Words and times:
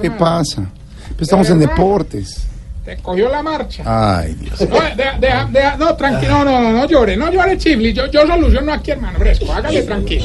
¿Qué 0.00 0.10
pasa? 0.10 0.62
Pues 1.10 1.22
estamos 1.22 1.48
en 1.50 1.60
deportes. 1.60 2.42
Te 2.84 2.96
cogió 2.98 3.28
la 3.28 3.42
marcha. 3.42 3.82
Ay, 3.84 4.34
Dios. 4.34 4.60
No, 4.60 4.76
deja, 4.96 5.18
deja, 5.18 5.48
deja, 5.50 5.76
no, 5.76 5.96
tranquilo, 5.96 6.44
no, 6.44 6.44
no, 6.44 6.60
no, 6.60 6.72
no 6.72 6.86
llore, 6.86 7.16
no 7.16 7.32
llore, 7.32 7.58
Chiflis. 7.58 7.94
Yo, 7.94 8.06
yo 8.12 8.24
soluciono 8.24 8.72
aquí, 8.72 8.92
hermano 8.92 9.18
Fresco. 9.18 9.52
Hágale 9.52 9.82
tranquilo. 9.82 10.24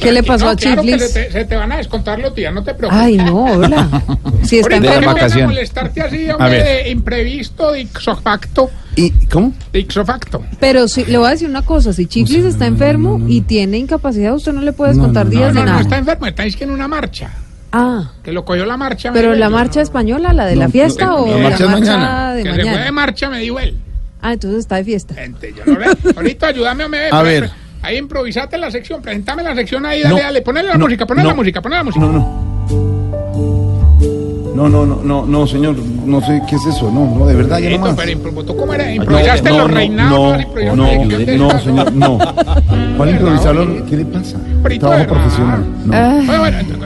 ¿Qué 0.00 0.10
le 0.10 0.22
pasó 0.24 0.46
No, 0.46 0.50
a 0.52 0.56
claro 0.56 0.82
que 0.82 0.88
Chiflis? 0.88 1.10
se 1.12 1.24
te, 1.26 1.30
se 1.30 1.44
te 1.44 1.54
van 1.54 1.70
a 1.70 1.76
descontar 1.76 2.18
los 2.18 2.34
días, 2.34 2.52
no 2.52 2.64
te 2.64 2.74
preocupes. 2.74 3.00
Ay, 3.04 3.16
no, 3.16 3.44
hola. 3.44 4.02
Si 4.42 4.58
está 4.58 4.76
a 4.76 5.00
vacaciones. 5.00 5.46
molestarte 5.46 6.00
así, 6.02 6.28
A 6.28 6.36
hombre, 6.36 6.50
ver. 6.58 6.84
de 6.84 6.90
imprevisto, 6.90 7.70
de 7.72 7.80
ixofacto, 7.82 8.70
¿Y 8.96 9.10
cómo? 9.26 9.52
de 9.72 9.78
ixofacto. 9.78 10.42
Pero 10.60 10.86
sí, 10.88 11.04
le 11.06 11.16
voy 11.16 11.28
a 11.28 11.30
decir 11.30 11.48
una 11.48 11.62
cosa, 11.62 11.92
si 11.94 12.06
Chiflis 12.06 12.44
está 12.44 12.66
enfermo 12.66 13.20
y 13.26 13.40
tiene 13.42 13.78
incapacidad, 13.78 14.34
usted 14.34 14.52
no 14.52 14.60
le 14.62 14.72
puede 14.72 14.92
descontar 14.92 15.26
no, 15.26 15.32
no, 15.32 15.38
días 15.38 15.54
No, 15.54 15.60
de 15.60 15.66
no, 15.66 15.72
no, 15.74 15.78
está 15.78 15.90
nada. 16.00 16.12
enfermo, 16.12 16.26
está 16.26 16.44
en 16.64 16.70
una 16.72 16.88
marcha. 16.88 17.30
Ah, 17.76 18.12
Que 18.22 18.30
lo 18.30 18.44
cogió 18.44 18.64
la 18.66 18.76
marcha. 18.76 19.10
me 19.10 19.18
pero 19.18 19.34
la 19.34 19.50
marcha 19.50 19.80
española, 19.80 20.32
la 20.32 20.46
de 20.46 20.54
la 20.54 20.68
fiesta 20.68 21.06
no, 21.06 21.16
o 21.16 21.26
la 21.26 21.36
la 21.38 21.48
marcha 21.50 21.66
mañana. 21.68 22.34
de 22.34 22.42
Que 22.44 22.48
se 22.50 22.54
fue 22.54 22.64
de 22.64 22.70
mañana. 22.70 22.92
marcha, 22.92 23.28
me 23.30 23.38
dijo 23.40 23.58
él. 23.58 23.74
Ah, 24.22 24.32
entonces 24.34 24.60
está 24.60 24.76
de 24.76 24.84
fiesta. 24.84 25.14
Gente, 25.14 25.52
yo 25.56 25.64
no 25.72 25.78
le- 25.80 25.86
Ahorita 26.16 26.46
ayúdame. 26.46 26.84
A 26.84 26.88
pre- 26.88 27.22
ver. 27.30 27.40
pre- 27.50 27.50
Ahí 27.82 27.96
improvisate 27.98 28.56
la 28.58 28.70
sección, 28.70 29.02
presentame 29.02 29.42
la 29.42 29.54
sección 29.56 29.84
ahí, 29.84 30.02
dale, 30.02 30.14
No, 30.14 30.20
dale, 30.22 30.40
ponle 30.42 30.62
la 30.62 30.74
no, 30.76 30.84
música, 30.86 31.04
ponle 31.04 31.24
la 31.24 31.34
música, 31.34 31.60
ponle 31.60 31.76
la 31.78 31.84
música. 31.84 32.04
No, 32.06 32.12
no. 32.12 32.44
No, 34.54 34.68
no, 34.68 34.86
no, 34.86 35.00
no, 35.02 35.26
no, 35.26 35.46
señor, 35.48 35.74
no 36.06 36.20
sé 36.20 36.40
qué 36.48 36.54
es 36.54 36.64
eso, 36.66 36.88
no, 36.90 37.04
no, 37.18 37.26
de 37.26 37.34
verdad, 37.34 37.58
ya 37.58 37.70
no 37.70 37.78
más. 37.80 37.96
pero 37.96 38.44
¿tú 38.44 38.56
cómo 38.56 38.72
era? 38.72 38.88
¿Improvisaste 38.90 39.50
no, 39.50 39.58
los 39.58 39.70
reinados? 39.72 40.38
No, 40.76 40.76
no, 40.76 40.86
no, 41.50 41.58
señor, 41.60 41.92
no. 41.92 42.18
¿Cuál 42.96 43.10
improvisarlo? 43.10 43.84
¿Qué 43.86 43.96
le 43.96 44.04
pasa? 44.04 44.38
Trabajo 44.78 45.06
profesional. 45.08 45.64
No, 45.84 45.92
Ah, 45.94 46.12
Bueno, 46.24 46.38
bueno, 46.40 46.58
entonces, 46.60 46.83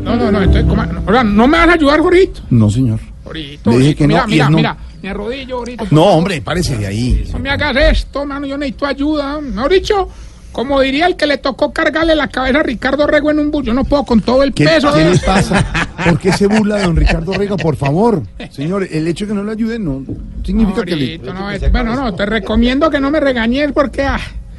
no, 0.00 0.16
no, 0.16 0.16
no, 0.16 0.16
no, 0.16 0.30
no, 0.32 0.32
no, 0.32 0.42
entonces, 0.44 0.64
¿cómo? 0.68 0.82
O 1.06 1.12
sea, 1.12 1.24
¿no 1.24 1.46
me 1.48 1.58
vas 1.58 1.68
a 1.68 1.72
ayudar, 1.74 2.00
Jorito? 2.00 2.40
no, 2.50 2.70
señor. 2.70 3.00
Jorito, 3.24 3.70
Le 3.70 3.76
dije 3.78 3.94
Jorito, 3.94 3.98
que 3.98 4.06
no, 4.08 4.14
mira, 4.14 4.26
mira, 4.26 4.50
no. 4.50 4.56
mira, 4.56 4.76
me 5.02 5.08
arrodillo, 5.10 5.58
Jorito. 5.58 5.86
No, 5.90 6.04
hombre, 6.04 6.40
párese 6.40 6.76
de 6.78 6.86
ahí. 6.86 7.28
No 7.32 7.38
me 7.38 7.50
hagas 7.50 7.76
esto, 7.76 8.24
mano, 8.24 8.46
yo 8.46 8.56
necesito 8.56 8.86
ayuda. 8.86 9.38
Mejor 9.40 9.70
dicho, 9.72 10.08
como 10.50 10.80
diría 10.80 11.06
el 11.06 11.16
que 11.16 11.26
le 11.26 11.36
tocó 11.36 11.72
cargarle 11.72 12.14
la 12.14 12.28
cabeza 12.28 12.60
a 12.60 12.62
Ricardo 12.62 13.06
Rego 13.06 13.30
en 13.30 13.38
un 13.38 13.50
bus, 13.50 13.66
yo 13.66 13.74
no 13.74 13.84
puedo 13.84 14.04
con 14.04 14.22
todo 14.22 14.42
el 14.42 14.54
¿Qué, 14.54 14.64
peso. 14.64 14.90
qué 14.94 15.00
de- 15.04 15.10
le 15.12 15.18
pasa? 15.18 15.64
¿Por 16.04 16.18
qué 16.18 16.32
se 16.32 16.46
burla 16.46 16.76
de 16.76 16.84
don 16.84 16.96
Ricardo 16.96 17.32
Rega? 17.34 17.56
Por 17.58 17.76
favor, 17.76 18.22
señor, 18.50 18.88
el 18.90 19.06
hecho 19.06 19.26
de 19.26 19.28
que 19.32 19.34
no 19.34 19.44
le 19.44 19.52
ayude 19.52 19.78
no 19.78 20.02
significa 20.42 20.82
que 20.84 20.96
le... 20.96 21.18
Jorito, 21.18 21.34
no, 21.34 21.50
es- 21.50 21.70
bueno, 21.70 21.94
no, 21.94 22.14
te 22.14 22.24
recomiendo 22.24 22.88
que 22.90 22.98
no 22.98 23.10
me 23.10 23.20
regañes 23.20 23.72
porque 23.72 24.02
ah, 24.04 24.18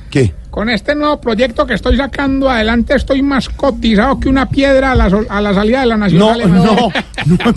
¿Qué? 0.09 0.33
con 0.49 0.67
este 0.69 0.95
nuevo 0.95 1.21
proyecto 1.21 1.65
que 1.67 1.75
estoy 1.75 1.95
sacando 1.95 2.49
adelante 2.49 2.95
estoy 2.95 3.21
más 3.21 3.47
cotizado 3.49 4.19
que 4.19 4.27
una 4.27 4.49
piedra 4.49 4.91
a 4.93 4.95
la, 4.95 5.09
sol- 5.09 5.27
a 5.29 5.39
la 5.41 5.53
salida 5.53 5.81
de 5.81 5.85
la 5.85 5.95
No, 5.97 6.05
Nacional. 6.05 6.51
no, 6.51 6.65
no. 6.65 7.53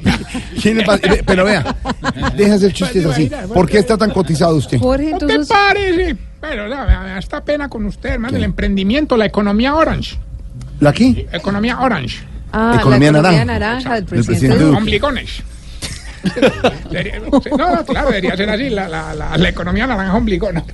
Ve, 0.62 1.22
Pero 1.26 1.44
vea, 1.44 1.74
deja 2.36 2.54
hacer 2.54 2.72
chistes 2.72 3.04
así. 3.06 3.30
¿Por 3.52 3.68
qué 3.68 3.78
está 3.78 3.96
tan 3.96 4.10
cotizado 4.10 4.56
usted? 4.56 4.78
Jorge, 4.78 5.10
¿No 5.12 5.18
te 5.18 5.24
entonces, 5.24 5.48
parece? 5.48 6.16
Pero 6.40 6.68
ya, 6.68 6.84
me, 6.84 6.98
me 6.98 7.08
da 7.10 7.18
esta 7.18 7.42
pena 7.44 7.68
con 7.68 7.86
usted, 7.86 8.10
hermano, 8.10 8.36
el 8.36 8.44
emprendimiento, 8.44 9.16
la 9.16 9.26
economía 9.26 9.74
orange. 9.74 10.18
¿La 10.80 10.90
aquí? 10.90 11.26
Economía 11.32 11.80
orange. 11.80 12.18
ah, 12.52 12.76
Economía 12.78 13.12
la 13.12 13.18
economía 13.18 13.44
naranja. 13.44 13.58
naranja 13.58 13.94
del 13.94 14.04
Del 14.04 14.06
presidente 14.06 14.32
presidente 14.48 14.64
Duque. 14.64 14.76
Ombligones. 14.78 15.42
No, 17.56 17.84
claro, 17.84 18.08
debería 18.08 18.36
ser 18.36 18.50
así, 18.50 18.70
la, 18.70 18.88
la, 18.88 19.14
la, 19.14 19.36
la 19.36 19.48
economía 19.48 19.86
naranja 19.86 20.14
ombligona. 20.16 20.64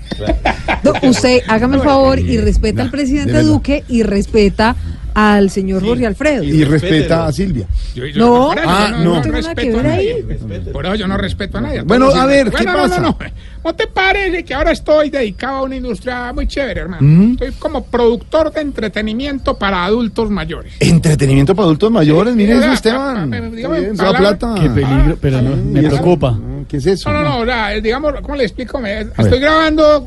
No, 0.82 0.92
usted, 1.08 1.42
hágame 1.48 1.76
el 1.76 1.82
favor 1.82 2.18
y 2.18 2.38
respeta 2.38 2.82
al 2.82 2.88
de 2.88 2.92
presidente. 2.92 3.42
Duque 3.42 3.84
y 3.88 4.02
respeta 4.02 4.76
al 5.20 5.50
señor 5.50 5.84
Jorge 5.84 6.06
Alfredo. 6.06 6.44
Y 6.44 6.62
respeta 6.64 7.26
a 7.26 7.32
Silvia. 7.32 7.66
Yo- 7.94 8.06
yo- 8.06 8.18
No, 8.20 8.48
por 8.48 8.58
eso 8.58 8.68
ah, 8.70 8.88
no. 9.02 9.14
No 9.16 9.20
tiene 9.22 9.40
nada 9.40 9.54
que 9.54 9.62
respeto 9.62 9.78
a 9.78 9.82
ver 9.82 9.90
nadie. 9.92 10.70
Por 10.72 10.86
eso 10.86 10.94
yo 10.94 11.08
no 11.08 11.16
respeto 11.16 11.58
a 11.58 11.60
nadie. 11.60 11.80
Bueno, 11.82 12.08
a 12.10 12.26
ver, 12.26 12.44
¿qué 12.50 12.62
Bueno, 12.64 12.72
no, 12.72 12.78
pasa? 12.78 13.00
No, 13.00 13.08
no, 13.08 13.18
¿No 13.64 13.74
te 13.74 13.86
parece 13.88 14.44
que 14.44 14.54
ahora 14.54 14.70
estoy 14.70 15.10
dedicado 15.10 15.56
a 15.58 15.62
una 15.64 15.76
industria 15.76 16.32
muy 16.32 16.46
chévere, 16.46 16.82
hermano? 16.82 17.02
Mm. 17.02 17.32
Estoy 17.32 17.50
como 17.58 17.84
productor 17.84 18.52
de 18.52 18.60
entretenimiento 18.60 19.58
para 19.58 19.84
adultos 19.84 20.30
mayores. 20.30 20.72
Entretenimiento 20.78 21.54
para 21.54 21.64
adultos 21.66 21.90
mayores, 21.90 22.34
mire 22.36 22.56
eso, 22.56 22.72
Esteban. 22.72 23.30
dígame, 23.54 23.80
palabra- 23.94 24.12
da 24.12 24.18
plata. 24.38 24.54
Qué 24.62 24.70
peligro, 24.70 25.18
pero 25.20 25.42
no, 25.42 25.56
me 25.56 25.80
¿Y 25.82 25.86
eso? 25.86 25.96
preocupa. 25.96 26.38
¿Qué 26.68 26.76
es 26.76 26.86
eso? 26.86 27.10
No, 27.12 27.22
no, 27.22 27.28
no, 27.28 27.38
o 27.40 27.44
sea, 27.44 27.74
eh, 27.74 27.80
digamos, 27.80 28.14
¿cómo 28.22 28.36
le 28.36 28.44
explico? 28.44 28.78
Me- 28.78 29.04
ver. 29.04 29.12
estoy 29.18 29.40
grabando 29.40 30.06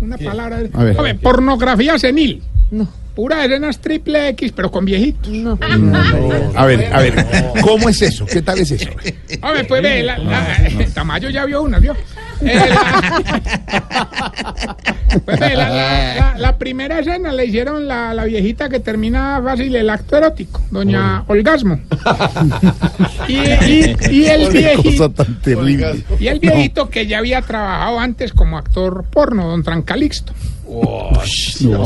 una 0.00 0.16
palabra. 0.18 0.60
A 0.72 0.84
ver. 0.84 0.96
Hombre, 0.96 1.14
pornografía 1.16 1.98
senil. 1.98 2.42
No, 2.70 2.88
Pura 3.14 3.44
escenas 3.44 3.78
triple 3.78 4.28
X, 4.30 4.52
pero 4.56 4.70
con 4.70 4.86
viejitos. 4.86 5.28
no. 5.28 5.58
A 6.54 6.66
ver, 6.66 6.94
a 6.94 7.00
ver, 7.00 7.26
¿cómo 7.62 7.88
es 7.88 8.02
eso? 8.02 8.26
¿Qué 8.26 8.42
tal 8.42 8.58
es 8.58 8.70
eso? 8.70 8.88
Hombre, 9.42 9.64
pues 9.64 9.82
ve, 9.82 10.02
la, 10.02 10.18
la- 10.18 10.86
Tamayo 10.94 11.30
ya 11.30 11.44
vio 11.46 11.62
una, 11.62 11.78
¿vio? 11.78 11.94
Eh, 12.40 12.54
la, 12.68 13.12
pues 15.24 15.40
ve, 15.40 15.56
la, 15.56 15.68
la- 15.70 16.14
la- 16.14 16.34
la 16.38 16.58
primera 16.58 16.98
escena 17.00 17.32
le 17.32 17.46
hicieron 17.46 17.86
la, 17.88 18.12
la 18.14 18.24
viejita 18.24 18.68
que 18.68 18.80
termina 18.80 19.40
fácil 19.42 19.74
el 19.76 19.88
acto 19.90 20.16
erótico, 20.16 20.60
doña 20.70 21.24
Olgasmo. 21.28 21.80
Y, 23.28 23.34
y- 23.36 23.96
y 24.10 24.24
el 24.26 24.50
viejito, 24.52 25.10
tan 25.10 25.40
terrible. 25.40 26.04
y 26.18 26.26
el 26.28 26.38
viejito 26.40 26.88
que 26.90 27.06
ya 27.06 27.18
había 27.18 27.40
trabajado 27.42 28.00
antes 28.00 28.32
como 28.32 28.58
actor 28.58 29.04
porno, 29.10 29.48
don 29.48 29.62
Trancalixto. 29.62 30.32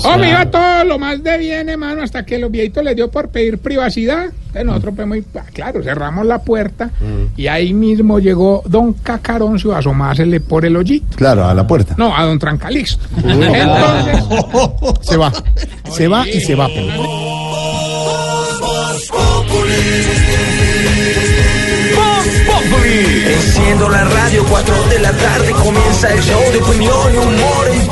Hombre, 0.05 0.31
iba 0.31 0.51
todo 0.51 0.85
lo 0.85 0.99
más 0.99 1.23
de 1.23 1.39
bien, 1.39 1.69
hermano, 1.69 2.03
hasta 2.03 2.25
que 2.25 2.39
los 2.39 2.51
viejitos 2.51 2.83
les 2.85 2.97
dio 2.97 3.11
por 3.11 3.29
pedir 3.29 3.59
privacidad. 3.59 4.27
Entonces 4.27 4.65
nosotros, 4.65 4.95
pues, 4.97 5.09
muy, 5.09 5.25
ah, 5.35 5.45
claro, 5.53 5.83
cerramos 5.83 6.25
la 6.25 6.41
puerta 6.41 6.91
y 7.37 7.47
ahí 7.47 7.75
mismo 7.75 8.19
llegó 8.19 8.63
don 8.67 8.95
Cacaroncio 8.95 9.75
a 9.75 9.79
asomársele 9.79 10.41
por 10.41 10.65
el 10.65 10.77
hoyito. 10.77 11.17
Claro, 11.17 11.47
a 11.47 11.55
la 11.55 11.67
puerta. 11.67 11.95
No, 11.99 12.17
a 12.17 12.25
don 12.25 12.39
Trancalixto. 12.39 13.05
Entonces, 13.17 14.25
Se 15.03 15.17
va. 15.17 15.33
Se 15.91 16.09
va 16.09 16.27
y 16.29 16.41
se 16.41 16.55
va. 16.55 16.69
Enciendo 22.87 23.89
la 23.89 24.05
radio, 24.05 24.45
4 24.49 24.75
de 24.91 24.99
la 25.01 25.13
tarde 25.13 25.51
comienza 25.53 26.13
el 26.13 26.21
show 26.23 26.41
de 26.53 26.59
opinión 26.59 27.15
y 27.15 27.17
humor 27.17 27.69
en 27.73 27.87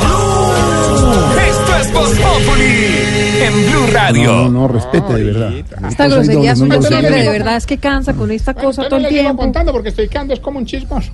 es 1.84 1.93
Voz 1.93 2.19
Populi 2.19 3.43
en 3.43 3.71
Blue 3.71 3.87
Radio. 3.93 4.33
No, 4.33 4.43
no, 4.45 4.61
no, 4.61 4.69
respete 4.69 5.12
de 5.12 5.25
verdad. 5.25 5.53
Esta 5.89 6.09
grosería 6.09 6.56
suya 6.56 6.81
siempre, 6.83 7.22
de 7.22 7.31
verdad, 7.31 7.56
es 7.56 7.67
que 7.67 7.78
cansa 7.78 8.15
con 8.15 8.31
esta 8.31 8.55
cosa 8.55 8.89
todo 8.89 8.97
el 9.00 9.09
tiempo. 9.09 9.37
contando 9.37 9.72
porque 9.72 9.91
estoy 9.91 10.09
quedando 10.09 10.34
es 10.34 10.41
como 10.41 10.59
un 10.59 10.67
chismoso. 10.67 11.12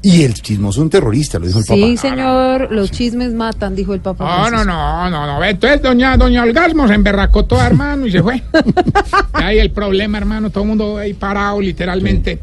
Y 0.00 0.22
el 0.22 0.34
chismoso 0.34 0.80
un 0.80 0.90
terrorista, 0.90 1.40
lo 1.40 1.46
dijo 1.46 1.58
el 1.58 1.64
Sí, 1.64 1.96
papá. 1.96 2.08
señor, 2.08 2.68
los 2.70 2.90
chismes 2.92 3.32
matan, 3.34 3.74
dijo 3.74 3.94
el 3.94 4.00
papá. 4.00 4.24
No, 4.24 4.42
no, 4.42 4.48
Francisco. 4.48 4.72
no, 4.72 5.10
no, 5.10 5.26
no. 5.26 5.44
Entonces 5.44 5.82
doña, 5.82 6.16
doña 6.16 6.42
Olgasmo 6.44 6.86
se 6.86 6.94
emberracó 6.94 7.44
toda, 7.46 7.66
hermano, 7.66 8.06
y 8.06 8.12
se 8.12 8.22
fue. 8.22 8.40
Ahí 9.32 9.58
el 9.58 9.72
problema, 9.72 10.18
hermano, 10.18 10.50
todo 10.50 10.62
el 10.62 10.68
mundo 10.68 10.98
ahí 10.98 11.14
parado, 11.14 11.60
literalmente. 11.60 12.38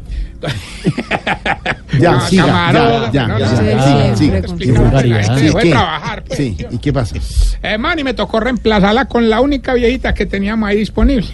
Ya, 1.98 2.10
No, 2.12 2.20
siga, 2.28 2.44
ya, 2.44 2.52
camarógrafo, 2.52 3.12
ya, 3.12 3.12
ya, 3.12 3.26
no, 3.28 4.16
Sí, 4.16 4.26
Sí, 4.26 4.30
dejó 4.30 5.58
de 5.58 5.62
¿qué? 5.64 5.70
trabajar, 5.70 6.24
pues. 6.24 6.36
Sí, 6.38 6.56
¿y 6.70 6.78
qué 6.78 6.92
pasa? 6.92 7.16
Eh, 7.62 7.78
man, 7.78 7.98
y 7.98 8.04
me 8.04 8.12
tocó 8.12 8.38
reemplazarla 8.38 9.06
con 9.06 9.30
la 9.30 9.40
única 9.40 9.72
viejita 9.72 10.12
que 10.12 10.26
teníamos 10.26 10.68
ahí 10.68 10.76
disponible. 10.76 11.26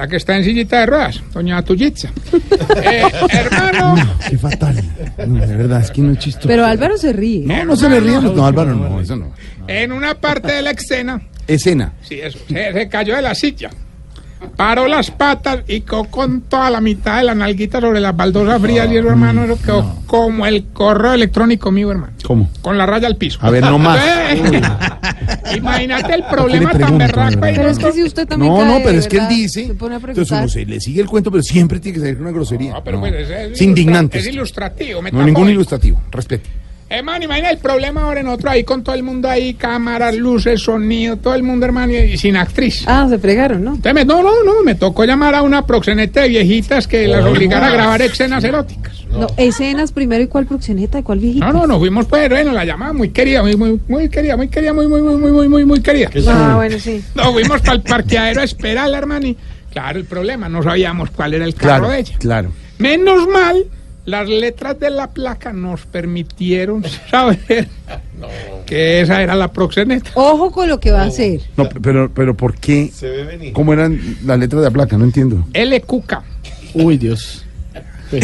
La 0.00 0.08
que 0.08 0.16
está 0.16 0.34
en 0.34 0.44
sillita 0.44 0.80
de 0.80 0.86
ruedas, 0.86 1.22
doña 1.30 1.62
Tuyitza. 1.62 2.08
Eh, 2.82 3.02
hermano, 3.32 3.96
Qué 4.30 4.38
fatal. 4.38 4.82
No, 5.26 5.46
de 5.46 5.56
verdad, 5.56 5.82
es 5.82 5.90
que 5.90 6.00
no 6.00 6.12
es 6.12 6.18
chistoso. 6.18 6.48
Pero 6.48 6.64
Álvaro 6.64 6.96
se 6.96 7.12
ríe. 7.12 7.44
No, 7.44 7.64
no 7.66 7.76
se 7.76 7.86
le 7.90 8.00
ríen. 8.00 8.34
No, 8.34 8.46
Álvaro, 8.46 8.74
no, 8.74 8.98
eso 8.98 9.14
no. 9.16 9.34
en 9.66 9.92
una 9.92 10.14
parte 10.14 10.52
de 10.52 10.62
la 10.62 10.70
escena, 10.70 11.20
Escena. 11.46 11.92
sí, 12.00 12.18
eso, 12.18 12.38
se, 12.48 12.72
se 12.72 12.88
cayó 12.88 13.14
de 13.16 13.20
la 13.22 13.34
silla. 13.34 13.68
Paró 14.56 14.86
las 14.88 15.10
patas 15.10 15.60
y 15.68 15.80
quedó 15.82 16.04
con 16.04 16.42
toda 16.42 16.70
la 16.70 16.80
mitad 16.80 17.18
de 17.18 17.24
la 17.24 17.34
nalguita 17.34 17.80
sobre 17.80 18.00
las 18.00 18.16
baldosas 18.16 18.60
frías 18.60 18.90
y 18.90 18.96
eso, 18.96 19.08
hermano, 19.08 19.44
eso 19.44 19.58
quedó 19.62 19.96
como 20.06 20.46
el 20.46 20.66
correo 20.72 21.12
electrónico 21.14 21.70
mío, 21.70 21.90
hermano. 21.90 22.12
¿Cómo? 22.24 22.50
Con 22.62 22.76
la 22.78 22.86
raya 22.86 23.06
al 23.06 23.16
piso. 23.16 23.38
A 23.42 23.50
ver, 23.50 23.62
no 23.64 23.78
más. 23.78 24.00
Imagínate 25.56 26.14
el 26.14 26.24
problema 26.24 26.72
le 26.72 26.78
tan 26.78 26.98
berraco 26.98 27.40
Pero 27.40 27.68
es 27.68 27.78
que 27.78 27.92
si 27.92 28.02
usted 28.02 28.26
también 28.26 28.52
No, 28.52 28.58
cae, 28.58 28.66
no, 28.68 28.80
pero 28.84 28.98
es 28.98 29.08
que 29.08 29.16
él 29.18 29.28
dice. 29.28 29.66
Se 29.66 29.74
pone 29.74 29.94
a 29.94 29.98
Entonces 29.98 30.28
preguntar. 30.28 30.38
uno 30.40 30.48
se 30.48 30.66
le 30.66 30.80
sigue 30.80 31.00
el 31.00 31.08
cuento, 31.08 31.30
pero 31.30 31.42
siempre 31.42 31.80
tiene 31.80 31.94
que 31.94 32.00
salir 32.00 32.16
con 32.16 32.26
una 32.26 32.32
grosería. 32.34 32.72
No, 32.72 32.84
pero 32.84 32.96
No. 32.96 33.02
pues 33.02 33.14
es, 33.14 33.30
es 33.30 33.52
Es 33.52 33.62
indignante. 33.62 34.18
Es 34.18 34.26
ilustrativo. 34.26 35.00
No, 35.12 35.22
ningún 35.24 35.48
ilustrativo. 35.50 36.00
Respete. 36.10 36.48
Hermano, 36.92 37.24
imagina 37.24 37.50
el 37.50 37.58
problema 37.58 38.02
ahora 38.02 38.18
en 38.18 38.26
otro 38.26 38.50
ahí 38.50 38.64
con 38.64 38.82
todo 38.82 38.96
el 38.96 39.04
mundo 39.04 39.28
ahí, 39.30 39.54
cámaras, 39.54 40.16
luces, 40.16 40.60
sonido, 40.60 41.16
todo 41.18 41.36
el 41.36 41.44
mundo, 41.44 41.64
hermano, 41.64 41.92
y, 41.92 41.96
y 41.98 42.18
sin 42.18 42.36
actriz. 42.36 42.82
Ah, 42.84 43.06
se 43.08 43.16
fregaron, 43.20 43.62
¿no? 43.62 43.74
Entonces, 43.76 43.94
me- 43.94 44.04
no, 44.04 44.20
no, 44.24 44.42
no, 44.42 44.64
me 44.64 44.74
tocó 44.74 45.04
llamar 45.04 45.36
a 45.36 45.42
una 45.42 45.64
proxeneta 45.64 46.22
de 46.22 46.30
viejitas 46.30 46.88
que 46.88 47.06
las 47.06 47.24
obligara 47.24 47.68
a 47.68 47.70
grabar 47.70 48.02
escenas 48.02 48.42
eróticas. 48.42 49.04
No, 49.08 49.28
escenas 49.36 49.92
primero 49.92 50.24
y 50.24 50.26
cuál 50.26 50.46
proxeneta 50.46 50.98
y 50.98 51.02
cuál 51.04 51.20
viejita. 51.20 51.46
No, 51.46 51.60
no, 51.60 51.66
nos 51.68 51.78
fuimos 51.78 52.06
pues, 52.06 52.28
bueno, 52.28 52.50
la 52.52 52.64
llamada 52.64 52.92
muy 52.92 53.10
querida, 53.10 53.42
muy, 53.42 53.54
muy, 53.56 53.80
muy 53.86 54.08
querida, 54.08 54.36
muy 54.36 54.48
querida, 54.48 54.72
muy, 54.72 54.88
muy, 54.88 55.00
muy, 55.00 55.16
muy, 55.16 55.30
muy, 55.30 55.48
muy, 55.48 55.64
muy 55.64 55.80
querida. 55.82 56.10
Ah, 56.26 56.54
bueno, 56.56 56.76
sí. 56.80 57.04
Nos 57.14 57.30
fuimos 57.32 57.60
para 57.60 57.74
el 57.74 57.82
parqueadero 57.82 58.40
a 58.40 58.44
esperarla, 58.44 58.98
hermano, 58.98 59.28
y 59.28 59.36
Claro, 59.72 59.96
el 60.00 60.06
problema, 60.06 60.48
no 60.48 60.60
sabíamos 60.64 61.10
cuál 61.12 61.34
era 61.34 61.44
el 61.44 61.54
carro 61.54 61.86
Claro, 61.86 61.88
de 61.90 62.00
ella. 62.00 62.16
claro. 62.18 62.52
Menos 62.78 63.28
mal, 63.28 63.64
las 64.04 64.28
letras 64.28 64.78
de 64.80 64.90
la 64.90 65.08
placa 65.10 65.52
nos 65.52 65.86
permitieron 65.86 66.84
saber 67.10 67.68
que 68.66 69.00
esa 69.00 69.22
era 69.22 69.34
la 69.34 69.52
proxeneta. 69.52 70.10
Ojo 70.14 70.50
con 70.50 70.68
lo 70.68 70.78
que 70.80 70.90
va 70.90 71.02
a 71.02 71.06
hacer. 71.06 71.40
No, 71.56 71.68
pero, 71.68 72.10
pero 72.12 72.34
¿por 72.36 72.54
qué? 72.56 72.90
¿Cómo 73.52 73.72
eran 73.72 74.18
las 74.24 74.38
letras 74.38 74.62
de 74.62 74.68
la 74.68 74.72
placa? 74.72 74.96
No 74.96 75.04
entiendo. 75.04 75.44
LQK. 75.54 76.22
Uy, 76.74 76.96
Dios. 76.98 77.44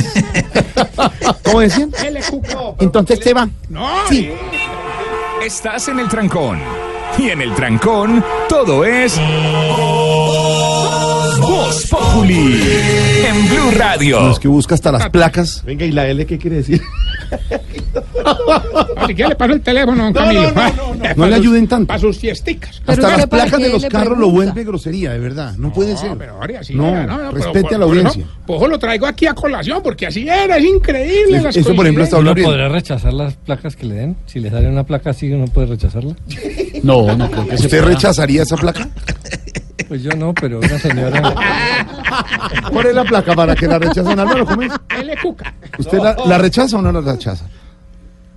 ¿Cómo 1.44 1.60
decían? 1.60 1.90
LQK. 1.90 2.80
Entonces 2.82 3.20
se 3.22 3.32
va. 3.34 3.48
No, 3.68 3.88
Sí. 4.08 4.30
Estás 5.44 5.86
en 5.88 6.00
el 6.00 6.08
trancón. 6.08 6.58
Y 7.18 7.30
en 7.30 7.40
el 7.40 7.54
trancón, 7.54 8.24
todo 8.48 8.84
es. 8.84 9.18
Voz 11.46 11.86
Populi. 11.86 12.60
En 13.24 13.48
Blue 13.48 13.70
Radio. 13.76 14.20
Los 14.20 14.40
que 14.40 14.48
busca 14.48 14.74
hasta 14.74 14.90
las 14.90 15.08
placas. 15.10 15.62
Venga, 15.64 15.84
¿y 15.84 15.92
la 15.92 16.08
L 16.08 16.26
qué 16.26 16.38
quiere 16.38 16.56
decir? 16.56 16.82
Así 18.96 19.14
que 19.14 19.26
le 19.26 19.36
paso 19.36 19.52
el 19.52 19.60
teléfono, 19.60 20.04
don 20.04 20.12
Camilo. 20.12 20.52
No 21.16 21.26
le 21.26 21.34
ayuden 21.36 21.68
tanto. 21.68 21.86
Para 21.86 22.00
sus 22.00 22.18
fiesticas. 22.18 22.82
Hasta 22.86 23.16
las 23.16 23.26
placas 23.26 23.60
de 23.60 23.68
los 23.68 23.84
carros 23.86 24.18
lo 24.18 24.30
vuelve 24.30 24.64
grosería, 24.64 25.12
de 25.12 25.18
verdad. 25.20 25.54
No 25.56 25.72
puede 25.72 25.96
ser. 25.96 26.10
No, 26.10 26.18
pero 26.18 26.32
ahora 26.34 26.64
sí 26.64 26.74
No, 26.74 26.88
era, 26.88 27.30
respete 27.30 27.76
a 27.76 27.78
la 27.78 27.84
audiencia. 27.84 28.24
Por 28.44 28.56
eso 28.56 28.68
lo 28.68 28.78
traigo 28.78 29.06
aquí 29.06 29.26
a 29.26 29.34
colación, 29.34 29.80
porque 29.82 30.06
así 30.08 30.28
era, 30.28 30.56
es 30.56 30.64
increíble. 30.64 31.40
las 31.42 31.56
Eso, 31.56 31.74
por 31.74 31.86
ejemplo, 31.86 32.04
está 32.04 32.16
coincidencias. 32.16 32.20
¿Uno 32.20 32.30
hablando. 32.30 32.50
podrá 32.50 32.68
rechazar 32.68 33.12
las 33.12 33.34
placas 33.36 33.76
que 33.76 33.86
le 33.86 33.94
den? 33.94 34.16
Si 34.26 34.40
le 34.40 34.50
sale 34.50 34.68
una 34.68 34.84
placa 34.84 35.10
así, 35.10 35.32
¿uno 35.32 35.46
puede 35.46 35.68
rechazarla? 35.68 36.16
No, 36.82 37.16
no 37.16 37.30
creo 37.30 37.46
que 37.46 37.58
se 37.58 37.66
¿Usted 37.66 37.84
rechazaría 37.84 38.42
esa 38.42 38.56
placa? 38.56 38.88
Pues 39.88 40.02
yo 40.02 40.10
no, 40.16 40.34
pero 40.34 40.58
una 40.58 40.78
señora... 40.78 41.34
¿Cuál 42.70 42.86
es 42.86 42.94
la 42.96 43.04
placa 43.04 43.34
para 43.34 43.54
que 43.54 43.66
la 43.66 43.78
rechacen? 43.78 44.18
Álvaro, 44.18 44.44
¿cómo 44.44 44.62
es? 44.62 44.72
LQK. 44.72 45.42
¿Usted 45.78 45.98
la, 45.98 46.16
la 46.26 46.38
rechaza 46.38 46.76
o 46.78 46.82
no 46.82 46.90
la 46.90 47.00
rechaza? 47.12 47.46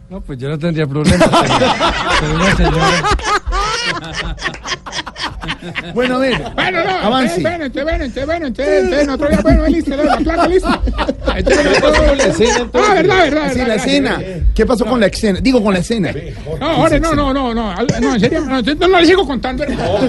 No, 0.10 0.22
pues 0.22 0.40
yo 0.40 0.50
no 0.50 0.58
tendría 0.58 0.88
problema. 0.88 1.26
Pero, 1.30 1.66
pero 2.22 2.36
una 2.36 2.56
señora... 2.56 3.02
Bueno, 5.94 6.16
a 6.16 6.20
ver. 6.20 6.42
Bueno, 6.56 6.84
no, 6.84 6.90
Avance. 6.92 7.42
bueno, 7.42 7.66
entonces, 7.66 7.84
bueno, 7.86 8.06
entonces, 8.06 8.88
bueno, 8.90 9.06
nosotros 9.06 9.32
ya, 9.32 9.42
bueno, 9.42 9.68
listo, 9.68 9.96
la 9.96 10.18
placa, 10.18 10.48
listo. 10.48 10.70
Entonces, 11.36 11.66
nosotros- 11.66 12.86
Ah, 12.90 12.94
verdad, 12.94 13.18
verdad, 13.24 13.52
Sí, 13.52 13.60
verdad, 13.60 13.68
la 13.68 13.76
escena. 13.76 14.20
¿Qué 14.54 14.66
pasó 14.66 14.86
con 14.86 15.00
la 15.00 15.08
escena? 15.08 15.40
Digo, 15.42 15.64
con 15.64 15.74
la 15.74 15.80
escena. 15.80 16.12
No, 16.60 16.66
ahora, 16.70 17.00
no, 17.00 17.14
no, 17.14 17.34
no, 17.34 17.54
no, 17.54 17.74
no, 17.76 18.14
en 18.14 18.20
serio, 18.20 18.42
no, 18.42 18.62
no 18.62 19.00
le 19.00 19.06
sigo 19.06 19.26
contando, 19.28 19.64
hermano. 19.64 20.00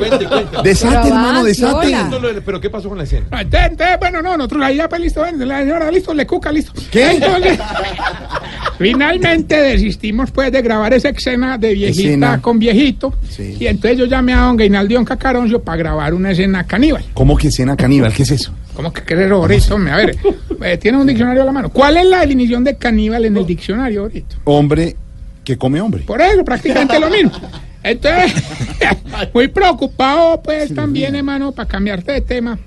Desate, 0.62 0.96
Pero 0.96 1.06
hermano, 1.06 1.28
avance, 1.40 1.48
desate. 1.62 1.86
hola. 1.96 2.42
Pero 2.44 2.60
¿qué 2.60 2.70
pasó 2.70 2.88
con 2.88 2.98
la 2.98 3.04
escena? 3.04 3.26
No, 3.30 3.98
bueno, 3.98 4.22
no, 4.22 4.36
nosotros 4.36 4.62
ahí 4.62 4.76
ya, 4.76 4.88
pues, 4.88 5.00
listo, 5.02 5.24
la 5.24 5.58
señora, 5.60 5.90
listo, 5.90 6.14
le 6.14 6.26
cuca, 6.26 6.50
listo. 6.50 6.72
¿Qué? 6.90 7.20
Finalmente 8.80 9.60
desistimos, 9.60 10.30
pues, 10.30 10.50
de 10.50 10.62
grabar 10.62 10.94
esa 10.94 11.10
escena 11.10 11.58
de 11.58 11.74
viejita 11.74 12.08
Escena. 12.08 12.40
con 12.40 12.58
viejito. 12.58 13.12
Sí. 13.28 13.56
Y 13.60 13.66
entonces 13.66 13.98
yo 13.98 14.06
llamé 14.06 14.32
a 14.32 14.40
don 14.40 14.56
Gainaldo 14.56 14.94
y 14.94 14.94
don 14.94 15.04
Cacaroncio 15.04 15.60
para 15.60 15.76
grabar 15.76 16.14
una 16.14 16.30
escena 16.30 16.64
caníbal. 16.64 17.04
¿Cómo 17.12 17.36
que 17.36 17.48
escena 17.48 17.76
caníbal? 17.76 18.10
¿Qué 18.14 18.22
es 18.22 18.30
eso? 18.30 18.54
¿Cómo 18.74 18.90
que 18.90 19.02
querés 19.02 19.30
ahorita? 19.30 19.74
hombre? 19.74 19.92
A 19.92 19.96
ver, 19.96 20.16
eh, 20.64 20.78
tiene 20.78 20.96
un 20.96 21.06
diccionario 21.06 21.42
a 21.42 21.44
la 21.44 21.52
mano. 21.52 21.68
¿Cuál 21.68 21.98
es 21.98 22.06
la 22.06 22.20
definición 22.20 22.64
de 22.64 22.76
caníbal 22.76 23.26
en 23.26 23.36
el 23.36 23.44
diccionario 23.44 24.00
ahorita? 24.00 24.36
Hombre 24.44 24.96
que 25.44 25.58
come 25.58 25.78
hombre. 25.82 26.02
Por 26.04 26.22
eso, 26.22 26.42
prácticamente 26.42 26.98
lo 26.98 27.10
mismo. 27.10 27.32
Entonces, 27.82 28.32
muy 29.34 29.48
preocupado, 29.48 30.40
pues, 30.42 30.74
también, 30.74 31.14
hermano, 31.14 31.52
para 31.52 31.68
cambiarte 31.68 32.12
de 32.12 32.20
tema. 32.22 32.58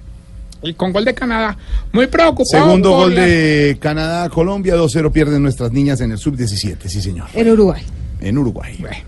Y 0.63 0.74
con 0.74 0.92
gol 0.94 1.04
de 1.06 1.13
Canadá, 1.13 1.57
muy 1.92 2.07
preocupado. 2.07 2.63
Segundo 2.65 2.92
gol 2.92 3.15
la- 3.15 3.21
de 3.25 3.77
Canadá, 3.80 4.30
Colombia, 4.30 4.75
2-0 4.75 5.12
pierden 5.12 5.44
nuestras 5.44 5.71
niñas 5.71 6.00
en 6.01 6.12
el 6.12 6.18
sub-17, 6.18 6.88
sí 6.88 7.01
señor, 7.01 7.27
En 7.33 7.50
Uruguay. 7.51 7.81
en 8.21 8.38
Uruguay. 8.38 8.74
Hombre, 8.77 9.04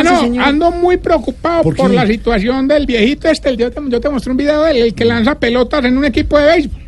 Avance, 0.00 0.04
no, 0.04 0.20
señor. 0.20 0.44
ando 0.44 0.70
muy 0.70 0.96
preocupado 0.96 1.62
¿Por 1.62 1.90
la 1.90 2.06
situación 2.06 2.66
del 2.66 2.86
viejito 2.86 3.28
este. 3.28 3.56
yo, 3.56 3.70
te, 3.70 3.80
yo 3.88 4.00
te 4.00 4.08
mostré 4.08 4.30
un 4.30 4.36
video 4.38 4.62
de 4.62 4.70
él, 4.70 4.76
el 4.78 4.94
que 4.94 5.04
lanza 5.04 5.38
pelotas 5.38 5.84
en 5.84 5.98
un 5.98 6.04
equipo 6.06 6.38
de 6.38 6.46
béisbol. 6.46 6.82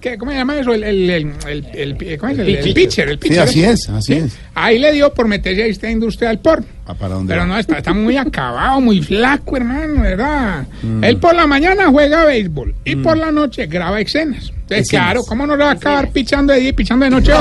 ¿Qué- 0.00 0.16
¿Cómo 0.18 0.30
se 0.30 0.38
llama 0.38 0.58
eso? 0.58 0.72
El, 0.72 0.84
el, 0.84 1.10
el, 1.10 1.34
el- 1.46 1.96
el- 2.02 2.18
¿cómo 2.18 2.32
es? 2.32 2.38
El- 2.38 2.48
el 2.56 2.74
pitcher. 2.74 3.08
El 3.08 3.14
Sí, 3.14 3.28
pitcher 3.28 3.40
así 3.40 3.60
ese. 3.62 3.72
es, 3.72 3.88
así 3.90 4.12
es. 4.14 4.36
Ahí 4.54 4.78
le 4.78 4.92
dio 4.92 5.12
por 5.12 5.28
meterse 5.28 5.62
a 5.62 5.66
esta 5.66 5.90
industria 5.90 6.30
del 6.30 6.38
porno. 6.38 6.66
Ah, 6.86 6.94
¿para 6.94 7.14
dónde 7.14 7.32
Pero 7.32 7.42
va? 7.42 7.46
no, 7.46 7.58
está, 7.58 7.78
está 7.78 7.92
muy 7.94 8.16
acabado, 8.16 8.80
muy 8.80 9.00
flaco, 9.02 9.56
hermano, 9.56 10.02
¿verdad? 10.02 10.66
Mm. 10.82 11.04
Él 11.04 11.16
por 11.18 11.34
la 11.34 11.46
mañana 11.46 11.86
juega 11.90 12.24
béisbol 12.24 12.74
y 12.84 12.96
por 12.96 13.16
la 13.16 13.30
noche 13.30 13.66
graba 13.66 14.00
escenas. 14.00 14.50
Entonces, 14.62 14.86
Escenas. 14.86 15.04
claro, 15.06 15.22
¿cómo 15.28 15.46
no 15.46 15.56
le 15.56 15.64
va 15.64 15.70
a 15.70 15.74
acabar 15.74 16.10
pichando 16.10 16.52
de 16.52 16.60
día 16.60 16.68
y 16.70 16.72
pichando 16.72 17.04
de 17.04 17.10
noche? 17.10 17.32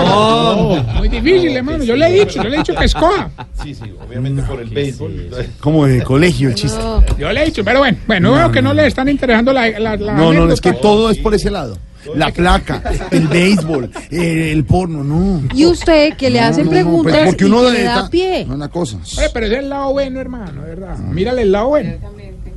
Muy 0.98 1.08
difícil, 1.10 1.56
hermano. 1.56 1.84
Yo 1.84 1.96
le 1.96 2.08
he 2.08 2.20
dicho, 2.26 2.44
yo 2.44 2.50
le 2.50 2.56
he 2.56 2.60
dicho 2.60 2.76
que 2.76 2.86
escoja. 2.86 3.30
Sí, 3.64 3.74
sí, 3.74 3.84
obviamente 4.06 4.42
por 4.44 4.60
el 4.62 4.70
béisbol. 4.70 5.30
Como 5.60 5.88
de 5.88 6.04
colegio 6.04 6.50
el 6.50 6.56
chiste. 6.56 6.78
No, 6.80 7.04
Yo 7.18 7.32
le 7.32 7.42
he 7.42 7.46
dicho, 7.46 7.64
pero 7.64 7.80
bueno, 7.80 7.98
bueno, 8.08 8.34
veo 8.34 8.52
que 8.52 8.62
no 8.62 8.74
le 8.74 8.86
están 8.88 9.08
interesando 9.10 9.54
la, 9.54 9.70
la, 9.80 9.96
la 9.96 10.14
No, 10.14 10.34
no, 10.34 10.52
es 10.52 10.62
que 10.62 10.74
todo 10.74 11.10
es 11.10 11.18
por 11.18 11.34
ese 11.34 11.50
lado. 11.50 11.78
La 12.16 12.32
placa, 12.32 12.82
el 13.12 13.28
béisbol, 13.28 13.92
el, 14.10 14.20
el 14.22 14.64
porno, 14.66 15.04
no. 15.04 15.42
Y 15.54 15.66
usted 15.66 16.14
que 16.18 16.30
le 16.30 16.40
hacen 16.40 16.66
No, 16.66 16.72
no, 16.72 16.76
preguntas 16.78 17.14
pues, 17.14 17.26
porque 17.28 17.46
uno 17.46 17.64
y 17.64 17.66
que 17.68 17.72
le 17.74 17.78
de- 17.80 17.84
da 17.86 18.10
pie. 18.10 18.46
No 18.46 18.54
es 18.54 18.60
la 18.60 18.68
cosa. 18.70 18.98
Oye, 19.18 19.30
pero 19.34 19.46
ese 19.46 19.56
es 19.56 19.62
el 19.64 19.70
lado 19.70 19.92
bueno, 19.92 20.20
hermano, 20.20 20.62
¿verdad? 20.64 20.98
Mírale 20.98 21.44
el 21.44 21.52
lado 21.52 21.68
bueno. 21.70 21.94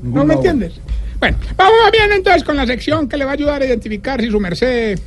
¿No 0.02 0.24
me 0.24 0.34
entiendes? 0.34 0.72
Bueno, 1.20 1.36
vamos 1.56 1.74
bien 1.92 2.12
entonces 2.12 2.44
con 2.44 2.56
la 2.56 2.66
sección 2.66 3.08
que 3.08 3.16
le 3.16 3.24
va 3.24 3.30
a 3.30 3.34
ayudar 3.34 3.62
a 3.62 3.64
identificar 3.66 4.20
si 4.20 4.30
su 4.30 4.38
merced 4.40 4.98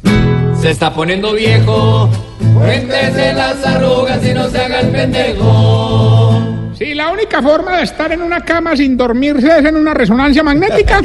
Se 0.62 0.72
está 0.72 0.92
poniendo 0.94 1.34
viejo. 1.34 2.10
Cuéntese 2.56 3.34
las 3.34 3.63
arrugas 3.66 4.19
y 4.25 4.34
no 4.34 4.50
se 4.50 4.57
haga 4.57 4.80
el 4.80 4.89
pendejo. 4.89 6.42
Si 6.77 6.94
la 6.94 7.09
única 7.09 7.41
forma 7.41 7.77
de 7.77 7.83
estar 7.83 8.12
en 8.12 8.21
una 8.21 8.41
cama 8.41 8.75
sin 8.75 8.95
dormirse 8.95 9.47
es 9.47 9.65
en 9.65 9.75
una 9.77 9.95
resonancia 9.95 10.44
magnética. 10.44 11.01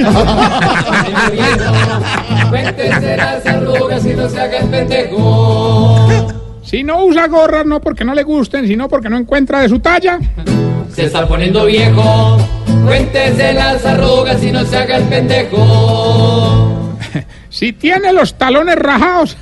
Cuéntese 2.50 3.16
las 3.16 3.46
arrugas 3.54 4.04
y 4.04 4.10
no 4.10 4.28
se 4.28 4.40
haga 4.40 4.58
el 4.58 4.69
pendejo. 4.69 6.08
si 6.62 6.82
no 6.82 7.06
usa 7.06 7.26
gorras, 7.28 7.64
no 7.64 7.80
porque 7.80 8.04
no 8.04 8.14
le 8.14 8.22
gusten, 8.22 8.66
sino 8.66 8.86
porque 8.88 9.08
no 9.08 9.16
encuentra 9.16 9.60
de 9.60 9.70
su 9.70 9.80
talla. 9.80 10.19
Se 10.94 11.06
está 11.06 11.26
poniendo 11.26 11.64
viejo. 11.64 12.36
Cuéntese 12.84 13.54
las 13.54 13.84
arrugas 13.86 14.42
y 14.44 14.52
no 14.52 14.64
se 14.66 14.76
haga 14.76 14.96
el 14.96 15.04
pendejo. 15.04 16.69
Si 17.48 17.74
tiene 17.74 18.14
los 18.14 18.38
talones 18.38 18.76
rajados. 18.76 19.36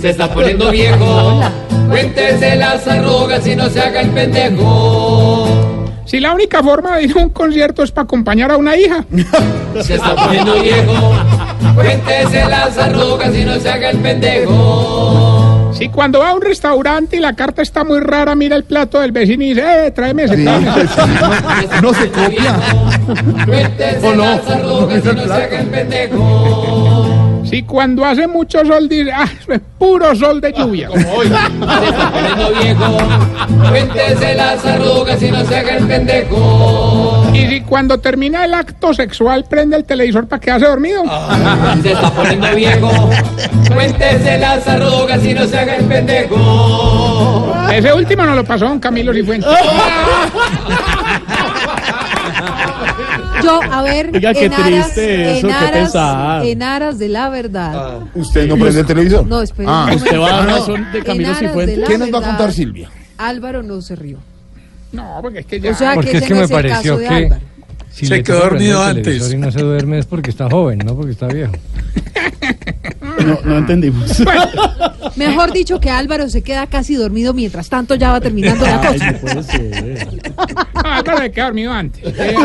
Se 0.00 0.10
está 0.10 0.32
poniendo 0.32 0.70
viejo. 0.70 1.40
Cuéntese 1.88 2.56
las 2.56 2.86
arrugas 2.86 3.46
y 3.46 3.56
no 3.56 3.68
se 3.68 3.80
haga 3.80 4.00
el 4.00 4.10
pendejo. 4.10 5.64
Si 6.04 6.20
la 6.20 6.32
única 6.32 6.62
forma 6.62 6.96
de 6.96 7.04
ir 7.04 7.12
a 7.18 7.20
un 7.20 7.28
concierto 7.30 7.82
es 7.82 7.90
para 7.90 8.04
acompañar 8.04 8.50
a 8.50 8.56
una 8.56 8.76
hija. 8.76 9.04
Se 9.82 9.94
está 9.96 10.14
poniendo 10.16 10.54
viejo. 10.54 11.12
Cuéntese 11.74 12.44
las 12.48 12.78
arrugas 12.78 13.34
y 13.34 13.44
no 13.44 13.56
se 13.60 13.68
haga 13.68 13.90
el 13.90 13.98
pendejo. 13.98 15.70
Si 15.74 15.88
cuando 15.90 16.20
va 16.20 16.30
a 16.30 16.34
un 16.34 16.40
restaurante 16.40 17.16
y 17.16 17.20
la 17.20 17.34
carta 17.34 17.60
está 17.62 17.84
muy 17.84 18.00
rara, 18.00 18.34
mira 18.34 18.56
el 18.56 18.64
plato 18.64 18.98
del 19.00 19.12
vecino 19.12 19.44
y 19.44 19.50
dice, 19.50 19.86
eh, 19.86 19.90
tráeme 19.92 20.24
ese. 20.24 20.36
Sí, 20.36 20.44
tráeme 20.44 20.68
ese". 20.70 20.88
pues, 20.96 21.70
no, 21.70 21.80
no 21.82 21.94
se 21.94 22.08
copia. 22.10 22.56
Cuéntese 23.46 24.00
Oh, 24.08 24.14
no. 24.14 24.24
las 24.24 24.48
arrugas 24.48 25.02
y 25.04 25.08
no 25.14 25.24
se 25.26 25.32
haga 25.32 25.60
el 25.60 25.66
pendejo. 25.68 26.97
Si 27.48 27.62
cuando 27.62 28.04
hace 28.04 28.26
mucho 28.26 28.64
sol 28.64 28.88
dice, 28.88 29.10
ah, 29.10 29.24
eso 29.40 29.52
es 29.52 29.60
puro 29.78 30.14
sol 30.14 30.40
de 30.40 30.52
lluvia. 30.52 30.90
Se 30.90 30.98
está 31.00 32.12
poniendo 32.12 32.60
viejo. 32.60 32.98
Cuéntese 33.70 34.34
las 34.34 34.64
arrugas 34.64 35.22
y 35.22 35.30
no 35.30 35.44
se 35.44 35.56
haga 35.56 35.76
el 35.76 35.86
pendejo. 35.86 37.30
Y 37.32 37.46
si 37.46 37.60
cuando 37.62 37.98
termina 37.98 38.44
el 38.44 38.52
acto 38.52 38.92
sexual 38.92 39.46
prende 39.48 39.76
el 39.76 39.84
televisor 39.84 40.26
para 40.28 40.40
quedarse 40.40 40.66
dormido. 40.66 41.04
Se 41.82 41.92
está 41.92 42.10
poniendo 42.10 42.54
viejo. 42.54 42.90
Cuéntese 43.72 44.38
las 44.38 44.66
arrugas 44.68 45.24
y 45.24 45.32
no 45.34 45.46
se 45.46 45.58
haga 45.58 45.76
el 45.76 45.84
pendejo. 45.86 47.54
Ese 47.72 47.92
último 47.92 48.24
nos 48.24 48.36
lo 48.36 48.44
pasó 48.44 48.66
don 48.66 48.78
Camilo 48.78 49.14
Cifuentes. 49.14 49.50
Yo, 53.42 53.60
a 53.62 53.82
ver, 53.82 54.10
Oiga, 54.14 54.32
qué 54.34 54.44
en 54.46 54.52
aras, 54.52 54.66
triste 54.92 55.38
eso, 55.38 55.46
en 55.46 55.52
qué 55.52 55.52
aras, 55.58 55.70
pesar. 55.86 56.44
en 56.46 56.62
aras 56.62 56.98
de 56.98 57.08
la 57.08 57.28
verdad. 57.28 58.00
¿Usted 58.14 58.46
no 58.48 58.56
prende 58.56 58.80
el 58.80 58.86
televisor? 58.86 59.26
No, 59.26 59.42
espere. 59.42 59.68
Ah, 59.70 59.86
un 59.90 59.96
Usted 59.96 60.18
va 60.18 60.26
a 60.26 60.30
dar 60.30 60.40
momento. 60.46 60.58
razón 60.60 60.92
de 60.92 60.98
En 60.98 61.04
Camilo 61.04 61.28
aras 61.28 61.40
de 61.40 61.46
Cifuentes. 61.48 61.78
la 61.78 61.86
¿Qué 61.86 61.98
nos 61.98 62.08
va 62.08 62.16
a 62.16 62.20
verdad, 62.20 62.28
contar 62.36 62.52
Silvia? 62.52 62.90
Álvaro 63.18 63.62
no 63.62 63.80
se 63.82 63.96
rió. 63.96 64.18
No, 64.92 65.18
porque 65.20 65.40
es 65.40 65.46
que 65.46 65.60
ya... 65.60 65.70
O 65.70 65.74
sea, 65.74 65.94
Porque 65.94 66.10
que 66.12 66.16
es 66.18 66.22
ese 66.22 66.28
que 66.28 66.34
no 66.34 66.40
me 66.40 66.44
es 66.46 66.50
el 66.50 66.56
pareció 66.56 66.92
caso 66.96 66.98
de 66.98 67.08
que- 67.08 67.14
Álvaro. 67.26 67.42
Si 67.90 68.06
Se 68.06 68.14
le 68.16 68.22
quedó 68.22 68.36
toca 68.36 68.48
prender 68.50 68.72
dormido 68.74 68.88
el 68.90 69.02
televisor 69.02 69.24
antes. 69.26 69.32
Y 69.32 69.36
no 69.44 69.50
se 69.52 69.60
duerme 69.60 69.98
es 69.98 70.06
porque 70.06 70.30
está 70.30 70.48
joven, 70.48 70.78
no 70.84 70.94
porque 70.94 71.12
está 71.12 71.26
viejo. 71.26 71.52
No, 73.28 73.40
no 73.44 73.58
entendimos. 73.58 74.22
Mejor 75.16 75.52
dicho 75.52 75.80
que 75.80 75.90
Álvaro 75.90 76.28
se 76.28 76.42
queda 76.42 76.66
casi 76.66 76.94
dormido 76.94 77.34
mientras 77.34 77.68
tanto 77.68 77.94
ya 77.94 78.12
va 78.12 78.20
terminando 78.20 78.64
la 78.64 78.80
Ay, 78.80 78.98
cosa. 78.98 79.10
no 79.12 79.18
puede 79.18 79.42
ser. 79.42 80.08
Ah, 80.74 81.02
dormido 81.44 81.72
antes. 81.72 82.04
Eh, 82.04 82.34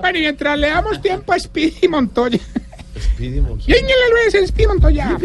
Bueno, 0.00 0.18
y 0.18 0.20
mientras 0.22 0.58
le 0.58 0.68
damos 0.68 1.02
tiempo 1.02 1.32
a 1.32 1.38
Speedy 1.38 1.88
Montoya. 1.88 2.38
Speedy 3.00 3.40
Montoya. 3.40 3.76
Y 3.76 3.80
Luis, 3.80 4.34
el 4.34 4.46
Speedy 4.46 4.66
Montoya. 4.68 5.16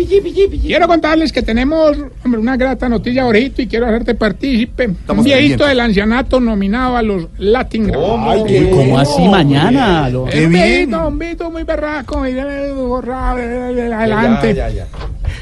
Quiero 0.61 0.87
contarles 0.87 1.31
que 1.31 1.41
tenemos 1.41 1.97
hombre, 2.23 2.39
una 2.39 2.57
grata 2.57 2.87
noticia 2.89 3.23
ahorita 3.23 3.61
y 3.61 3.67
quiero 3.67 3.85
hacerte 3.87 4.15
partícipe. 4.15 4.89
Un 5.07 5.23
viejito 5.23 5.65
del 5.65 5.79
ancianato 5.79 6.39
nominado 6.39 6.97
a 6.97 7.01
los 7.01 7.27
Latin 7.37 7.87
Grammy. 7.87 8.41
Uy, 8.43 8.69
¿Cómo 8.71 8.99
así 8.99 9.27
mañana? 9.27 10.09
Lo- 10.09 10.25
Qué 10.25 10.45
un 10.45 10.51
bien. 10.51 10.63
viejito, 10.89 11.07
un 11.07 11.19
viejito 11.19 11.51
muy 11.51 11.63
berraco, 11.63 12.27
y, 12.27 12.33
borrado, 12.73 13.37
adelante. 13.37 14.53
Ya, 14.53 14.69
ya, 14.69 14.75
ya. 14.75 14.87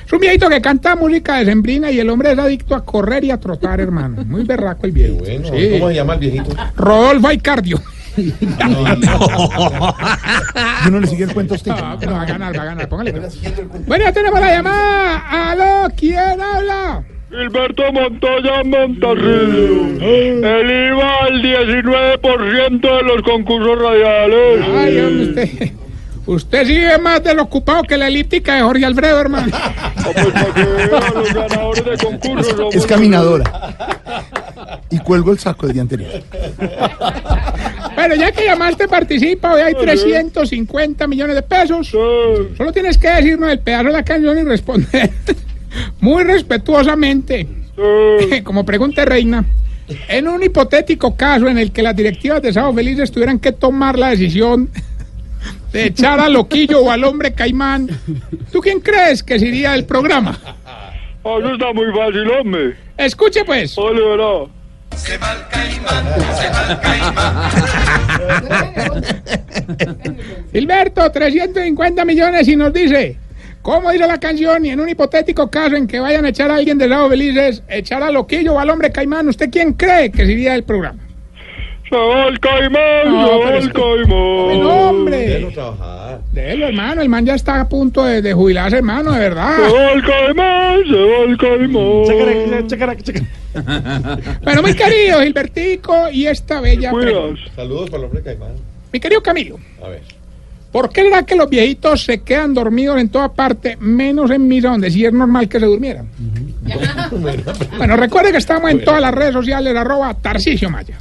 Es 0.05 0.13
un 0.13 0.19
viejito 0.19 0.49
que 0.49 0.61
canta 0.61 0.95
música 0.95 1.37
de 1.37 1.45
sembrina 1.45 1.89
y 1.91 1.99
el 1.99 2.09
hombre 2.09 2.31
es 2.33 2.39
adicto 2.39 2.75
a 2.75 2.83
correr 2.83 3.23
y 3.23 3.31
a 3.31 3.37
trotar, 3.37 3.79
hermano. 3.79 4.23
Muy 4.25 4.43
berraco 4.43 4.85
el 4.85 4.91
viejito. 4.91 5.23
Bueno, 5.23 5.47
Sí. 5.55 5.69
¿cómo 5.71 5.87
se 5.89 5.95
llama 5.95 6.13
el 6.15 6.19
viejito? 6.19 6.55
Rodolfo 6.75 7.27
Yo 10.85 10.91
no 10.91 10.99
le 10.99 11.07
sigue 11.07 11.23
el 11.25 11.33
cuento 11.33 11.53
a 11.53 11.57
usted. 11.57 11.71
No, 11.71 11.77
va 11.77 12.21
a 12.21 12.25
ganar, 12.25 12.57
va 12.57 12.61
a 12.61 12.65
ganar. 12.65 12.89
Póngale. 12.89 13.13
Bueno, 13.87 14.03
ya 14.05 14.11
tenemos 14.11 14.39
la 14.39 14.51
llamada. 14.51 15.51
Aló, 15.51 15.93
¿quién 15.95 16.41
habla? 16.41 17.03
Gilberto 17.29 17.91
Montoya 17.93 18.63
Montarrillo. 18.65 20.01
Él 20.01 20.89
iba 20.89 21.23
al 21.23 21.41
19% 21.41 22.81
de 22.81 23.03
los 23.03 23.21
concursos 23.23 23.79
radiales. 23.79 24.65
Ay, 24.75 24.99
hombre, 24.99 25.23
usted. 25.23 25.71
Usted 26.25 26.65
sigue 26.67 26.97
más 26.99 27.23
del 27.23 27.39
ocupado 27.39 27.83
que 27.83 27.97
la 27.97 28.07
elíptica 28.07 28.55
de 28.55 28.61
Jorge 28.61 28.85
Alfredo, 28.85 29.19
hermano. 29.19 29.51
Pues 30.13 30.27
para 30.27 30.53
que 30.53 30.63
vean, 30.63 31.13
los 31.15 31.33
ganadores 31.33 31.85
de 31.85 31.97
concursos 31.97 32.55
somos 32.55 32.75
Es 32.75 32.85
caminadora. 32.85 33.75
Y 34.89 34.99
cuelgo 34.99 35.31
el 35.31 35.39
saco 35.39 35.65
del 35.65 35.73
día 35.73 35.81
anterior. 35.81 36.11
Bueno, 38.01 38.15
ya 38.15 38.31
que 38.31 38.45
llamaste, 38.45 38.87
participa. 38.87 39.53
Hoy 39.53 39.61
hay 39.61 39.75
350 39.75 41.05
millones 41.05 41.35
de 41.35 41.43
pesos. 41.43 41.87
Solo 41.87 42.71
tienes 42.73 42.97
que 42.97 43.07
decirnos 43.07 43.51
el 43.51 43.59
pedazo 43.59 43.85
de 43.85 43.91
la 43.91 44.03
canción 44.03 44.39
y 44.39 44.41
responder 44.41 45.11
muy 45.99 46.23
respetuosamente. 46.23 47.47
Como 48.43 48.65
pregunta 48.65 49.05
reina, 49.05 49.45
en 50.07 50.27
un 50.27 50.41
hipotético 50.41 51.15
caso 51.15 51.47
en 51.47 51.59
el 51.59 51.71
que 51.71 51.83
las 51.83 51.95
directivas 51.95 52.41
de 52.41 52.51
Sábado 52.51 52.73
Felices 52.73 53.11
tuvieran 53.11 53.37
que 53.37 53.51
tomar 53.51 53.99
la 53.99 54.09
decisión 54.09 54.71
de 55.71 55.85
echar 55.85 56.19
al 56.19 56.33
loquillo 56.33 56.81
o 56.81 56.89
al 56.89 57.03
hombre 57.03 57.33
caimán, 57.33 57.87
¿tú 58.51 58.61
quién 58.61 58.79
crees 58.79 59.21
que 59.21 59.37
sería 59.37 59.75
el 59.75 59.85
programa? 59.85 60.39
Ah, 60.65 60.91
Eso 61.23 61.53
está 61.53 61.71
muy 61.71 61.85
fácil, 61.93 62.27
hombre. 62.31 62.75
Escuche 62.97 63.45
pues. 63.45 63.75
Ole, 65.91 66.37
verá. 66.39 67.51
Gilberto, 70.51 71.11
350 71.11 72.05
millones 72.05 72.47
y 72.47 72.55
nos 72.55 72.73
dice, 72.73 73.17
¿cómo 73.61 73.91
dice 73.91 74.07
la 74.07 74.19
canción? 74.19 74.65
Y 74.65 74.69
en 74.69 74.79
un 74.79 74.89
hipotético 74.89 75.49
caso 75.49 75.75
en 75.75 75.87
que 75.87 75.99
vayan 75.99 76.25
a 76.25 76.29
echar 76.29 76.51
a 76.51 76.55
alguien 76.55 76.77
de 76.77 76.89
Sábado 76.89 77.09
Felices, 77.09 77.63
echar 77.67 78.03
al 78.03 78.13
loquillo 78.13 78.53
o 78.53 78.59
al 78.59 78.69
hombre 78.69 78.91
caimán, 78.91 79.27
¿usted 79.27 79.49
quién 79.49 79.73
cree 79.73 80.11
que 80.11 80.25
sería 80.25 80.55
el 80.55 80.63
programa? 80.63 81.10
Se 81.91 81.97
va 81.97 82.27
el 82.27 82.39
caimán, 82.39 83.11
No, 83.11 83.27
se 83.43 83.57
es 83.57 83.63
el 83.65 83.73
caimán. 83.73 84.61
No, 84.63 84.89
hombre. 84.89 85.17
Déjalo 85.27 85.51
trabajar. 85.51 86.21
Déjelo, 86.31 86.67
hermano, 86.67 87.01
el 87.01 87.09
man 87.09 87.25
ya 87.25 87.35
está 87.35 87.59
a 87.59 87.67
punto 87.67 88.05
de, 88.05 88.21
de 88.21 88.33
jubilarse, 88.33 88.77
hermano, 88.77 89.11
de 89.11 89.17
Se 89.17 89.23
verdad. 89.23 89.57
va 89.59 89.91
el 89.91 90.01
caimán, 90.01 90.79
se 90.89 90.95
va 90.97 91.23
el 91.25 91.37
caimán. 91.37 92.67
Chacarac, 92.67 93.01
chacarac. 93.03 93.27
Pero 94.45 94.61
muy 94.61 94.73
querido, 94.73 95.21
Gilbertico, 95.21 96.09
y 96.09 96.27
esta 96.27 96.61
bella. 96.61 96.91
Saludos 97.55 97.89
para 97.89 97.99
el 98.03 98.05
hombre 98.05 98.21
caimán. 98.23 98.51
Mi 98.93 98.99
querido 99.01 99.21
Camilo, 99.21 99.57
A 99.83 99.89
ver. 99.89 100.01
¿por 100.71 100.89
qué 100.89 101.01
será 101.01 101.23
que 101.23 101.35
los 101.35 101.49
viejitos 101.49 102.05
se 102.05 102.21
quedan 102.21 102.53
dormidos 102.53 102.97
en 103.01 103.09
toda 103.09 103.27
parte, 103.33 103.75
menos 103.81 104.31
en 104.31 104.47
misa, 104.47 104.69
donde 104.69 104.89
sí 104.89 105.05
es 105.05 105.11
normal 105.11 105.49
que 105.49 105.59
se 105.59 105.65
durmieran? 105.65 106.07
bueno, 107.77 107.97
recuerde 107.97 108.31
que 108.31 108.37
estamos 108.37 108.71
en 108.71 108.81
todas 108.83 109.01
las 109.01 109.13
redes 109.13 109.33
sociales, 109.33 109.75
arroba 109.75 110.13
Tarcisio 110.13 110.69
Maya. 110.69 110.97